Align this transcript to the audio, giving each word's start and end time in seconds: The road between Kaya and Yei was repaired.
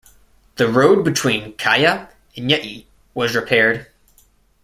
The 0.55 0.67
road 0.67 1.05
between 1.05 1.53
Kaya 1.57 2.09
and 2.35 2.49
Yei 2.49 2.87
was 3.13 3.35
repaired. 3.35 3.85